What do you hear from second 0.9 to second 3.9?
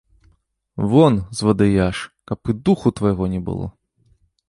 Вон, звадыяш, каб і духу твайго не было.